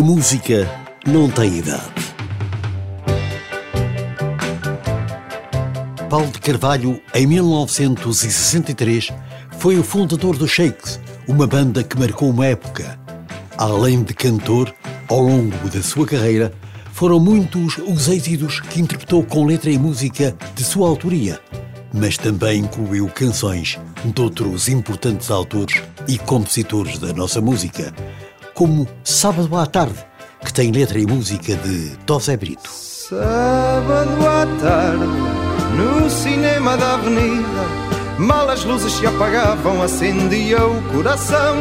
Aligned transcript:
A 0.00 0.02
música 0.02 0.66
não 1.06 1.28
tem 1.28 1.58
idade. 1.58 1.92
Paulo 6.08 6.28
de 6.28 6.40
Carvalho, 6.40 6.98
em 7.14 7.26
1963, 7.26 9.10
foi 9.58 9.78
o 9.78 9.84
fundador 9.84 10.38
do 10.38 10.48
Shakes, 10.48 10.98
uma 11.28 11.46
banda 11.46 11.84
que 11.84 11.98
marcou 11.98 12.30
uma 12.30 12.46
época. 12.46 12.98
Além 13.58 14.02
de 14.02 14.14
cantor, 14.14 14.74
ao 15.06 15.20
longo 15.20 15.68
da 15.68 15.82
sua 15.82 16.06
carreira, 16.06 16.50
foram 16.94 17.20
muitos 17.20 17.76
os 17.76 18.08
êxitos 18.08 18.58
que 18.58 18.80
interpretou 18.80 19.22
com 19.22 19.44
letra 19.44 19.70
e 19.70 19.76
música 19.76 20.34
de 20.54 20.64
sua 20.64 20.88
autoria, 20.88 21.38
mas 21.92 22.16
também 22.16 22.60
incluiu 22.62 23.06
canções 23.08 23.78
de 24.02 24.22
outros 24.22 24.66
importantes 24.66 25.30
autores 25.30 25.82
e 26.08 26.16
compositores 26.16 26.98
da 26.98 27.12
nossa 27.12 27.42
música, 27.42 27.92
como 28.60 28.86
Sábado 29.02 29.56
à 29.56 29.64
Tarde, 29.64 30.04
que 30.44 30.52
tem 30.52 30.70
letra 30.70 30.98
e 30.98 31.06
música 31.06 31.56
de 31.56 31.96
Tosé 32.04 32.36
Brito. 32.36 32.68
Sábado 32.68 34.28
à 34.28 34.46
tarde, 34.60 35.06
no 35.78 36.10
cinema 36.10 36.76
da 36.76 36.92
avenida, 36.92 37.64
mal 38.18 38.50
as 38.50 38.62
luzes 38.62 38.92
se 38.92 39.06
apagavam, 39.06 39.80
acendia 39.80 40.62
o 40.62 40.82
coração. 40.92 41.56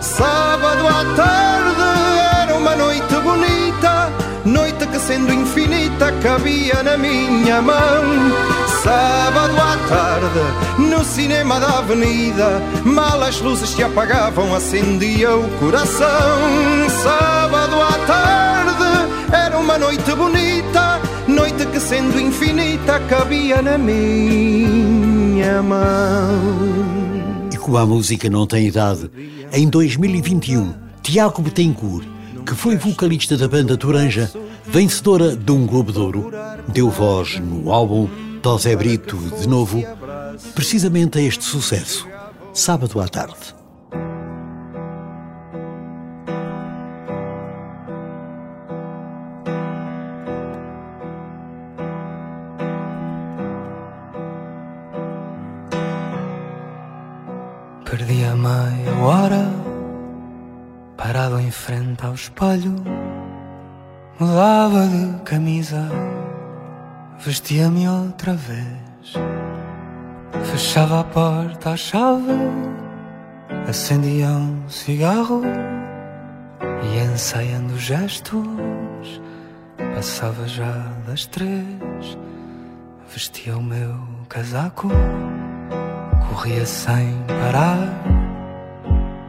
Sábado 0.00 0.86
à 0.86 1.16
tarde, 1.16 2.40
era 2.40 2.54
uma 2.54 2.76
noite 2.76 3.14
bonita, 3.24 4.12
noite 4.44 4.86
que 4.86 5.00
sendo 5.00 5.32
infinita 5.32 6.12
cabia 6.22 6.84
na 6.84 6.96
minha 6.96 7.60
mão. 7.60 8.04
Sábado 8.84 9.35
tarde, 9.88 10.40
no 10.78 11.04
cinema 11.04 11.58
da 11.60 11.78
avenida, 11.78 12.60
mal 12.84 13.22
as 13.22 13.40
luzes 13.40 13.70
se 13.70 13.82
apagavam, 13.82 14.54
acendia 14.54 15.34
o 15.34 15.48
coração. 15.58 16.06
Sábado 17.02 17.76
à 17.80 17.92
tarde, 18.06 19.12
era 19.32 19.58
uma 19.58 19.78
noite 19.78 20.14
bonita, 20.14 21.00
noite 21.26 21.66
que 21.66 21.80
sendo 21.80 22.20
infinita 22.20 23.00
cabia 23.08 23.62
na 23.62 23.78
minha 23.78 25.62
mão. 25.62 27.48
E 27.52 27.56
como 27.56 27.78
a 27.78 27.86
música 27.86 28.28
não 28.28 28.46
tem 28.46 28.66
idade, 28.66 29.10
em 29.52 29.68
2021, 29.68 30.74
Tiago 31.02 31.42
Betancourt, 31.42 32.06
que 32.44 32.54
foi 32.54 32.76
vocalista 32.76 33.36
da 33.36 33.48
banda 33.48 33.76
Toranja, 33.76 34.30
vencedora 34.66 35.36
de 35.36 35.52
um 35.52 35.66
Globo 35.66 35.92
de 35.92 35.98
Ouro, 35.98 36.32
deu 36.68 36.90
voz 36.90 37.40
no 37.40 37.72
álbum 37.72 38.08
Tosé 38.46 38.76
Brito, 38.76 39.16
de 39.16 39.48
novo, 39.48 39.82
precisamente 40.54 41.18
a 41.18 41.22
este 41.22 41.42
sucesso, 41.42 42.06
sábado 42.54 43.00
à 43.00 43.08
tarde. 43.08 43.34
Perdi 57.84 58.24
a 58.26 58.36
meia 58.36 58.94
hora, 59.02 59.50
parado 60.96 61.40
em 61.40 61.50
frente 61.50 62.06
ao 62.06 62.14
espelho, 62.14 62.76
mudava 64.20 64.86
de 64.86 65.20
camisa 65.24 65.90
vestia-me 67.26 67.88
outra 67.88 68.34
vez. 68.34 69.14
Fechava 70.44 71.00
a 71.00 71.04
porta 71.04 71.70
à 71.70 71.76
chave, 71.76 72.32
acendia 73.68 74.28
um 74.28 74.68
cigarro. 74.68 75.42
E 76.84 76.98
ensaiando 77.00 77.76
gestos, 77.76 79.20
passava 79.76 80.46
já 80.46 80.86
das 81.04 81.26
três. 81.26 82.16
Vestia 83.12 83.56
o 83.56 83.62
meu 83.62 83.98
casaco, 84.28 84.88
corria 86.28 86.64
sem 86.64 87.12
parar. 87.26 87.88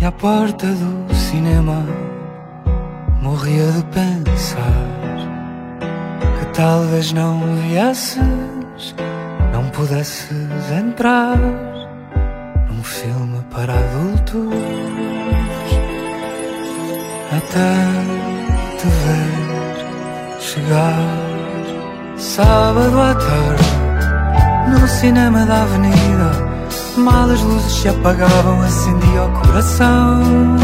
E 0.00 0.04
à 0.04 0.12
porta 0.12 0.66
do 0.68 1.14
cinema 1.14 1.84
morria 3.20 3.72
de 3.72 3.84
pensar 3.86 4.99
talvez 6.52 7.12
não 7.12 7.40
viesses, 7.56 8.94
não 9.52 9.68
pudesses 9.70 10.30
entrar 10.70 11.36
num 12.68 12.82
filme 12.82 13.40
para 13.50 13.72
adultos 13.72 14.54
até 17.36 17.70
te 18.78 18.88
ver 18.88 20.40
chegar 20.40 21.30
sábado 22.16 23.00
à 23.00 23.14
tarde 23.14 24.80
no 24.80 24.88
cinema 24.88 25.46
da 25.46 25.62
avenida. 25.62 26.50
Mal 26.96 27.30
as 27.30 27.40
luzes 27.40 27.72
se 27.72 27.88
apagavam, 27.88 28.60
acendia 28.62 29.24
o 29.24 29.32
coração. 29.40 30.56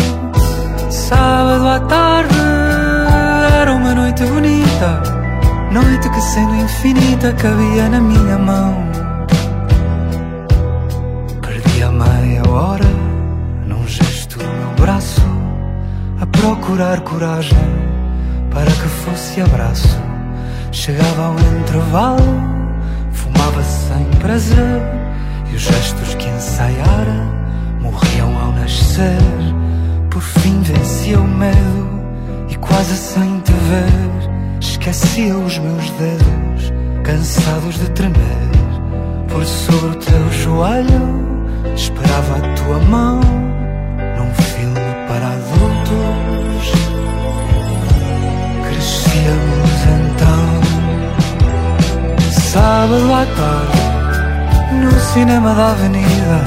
Sábado 0.90 1.68
à 1.68 1.80
tarde 1.80 2.34
era 3.60 3.72
uma 3.72 3.94
noite 3.94 4.24
bonita 4.24 5.25
Noite 5.76 6.08
que 6.08 6.22
sendo 6.22 6.56
infinita 6.56 7.34
cabia 7.34 7.86
na 7.90 8.00
minha 8.00 8.38
mão. 8.38 8.82
Perdi 11.42 11.82
a 11.82 11.92
meia 11.92 12.48
hora 12.48 12.88
num 13.66 13.86
gesto 13.86 14.38
do 14.38 14.44
meu 14.44 14.70
braço, 14.80 15.20
a 16.18 16.24
procurar 16.24 17.00
coragem 17.02 17.58
para 18.50 18.70
que 18.70 18.88
fosse 19.04 19.42
abraço. 19.42 20.00
Chegava 20.72 21.26
ao 21.26 21.34
intervalo, 21.60 22.40
fumava 23.12 23.62
sem 23.62 24.06
prazer, 24.18 24.80
e 25.52 25.56
os 25.56 25.60
gestos 25.60 26.14
que 26.14 26.26
ensaiara 26.26 27.22
morriam 27.82 28.34
ao 28.38 28.52
nascer. 28.52 29.20
Por 30.08 30.22
fim 30.22 30.58
vencia 30.62 31.20
o 31.20 31.28
medo 31.28 32.00
e 32.48 32.56
quase 32.56 32.96
sem 32.96 33.40
te 33.40 33.52
ver 33.52 34.35
Esquecia 34.96 35.36
os 35.36 35.58
meus 35.58 35.90
dedos, 35.90 36.72
cansados 37.04 37.74
de 37.74 37.90
tremer. 37.90 38.16
Por 39.28 39.44
sobre 39.44 39.90
o 39.90 39.96
teu 39.96 40.32
joelho, 40.32 41.36
esperava 41.74 42.36
a 42.38 42.54
tua 42.54 42.78
mão. 42.78 43.20
Num 43.20 44.34
filme 44.42 44.80
para 45.06 45.26
adultos, 45.26 46.72
crescíamos 48.66 49.80
então. 50.00 50.48
Sábado 52.32 53.12
à 53.12 53.26
tarde, 53.36 53.80
no 54.82 54.98
cinema 55.12 55.54
da 55.54 55.72
avenida. 55.72 56.40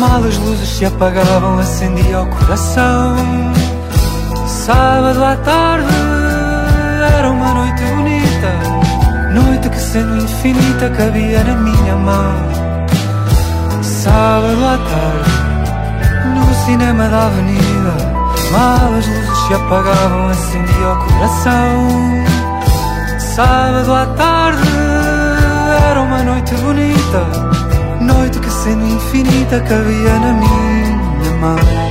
Mal 0.00 0.24
as 0.24 0.36
luzes 0.36 0.68
se 0.68 0.84
apagavam, 0.84 1.60
acendia 1.60 2.22
o 2.22 2.26
coração. 2.26 3.14
Sábado 4.48 5.22
à 5.22 5.36
tarde 5.36 6.17
que 10.42 10.48
infinita 10.48 10.88
cabia 10.90 11.42
na 11.44 11.56
minha 11.56 11.96
mão. 11.96 12.34
Sábado 13.82 14.64
à 14.64 14.78
tarde, 14.78 16.34
no 16.34 16.54
cinema 16.64 17.08
da 17.08 17.26
avenida, 17.26 17.94
mal 18.52 18.94
as 18.94 19.06
luzes 19.06 19.38
se 19.46 19.54
apagavam, 19.54 20.28
acendia 20.28 20.92
o 20.92 21.04
coração. 21.04 21.88
Sábado 23.18 23.92
à 23.92 24.06
tarde, 24.16 24.68
era 25.90 26.00
uma 26.00 26.22
noite 26.22 26.54
bonita, 26.56 27.26
noite 28.00 28.38
que 28.38 28.50
sendo 28.50 28.86
infinita 28.86 29.60
cabia 29.60 30.18
na 30.20 30.32
minha 30.32 31.36
mão. 31.40 31.87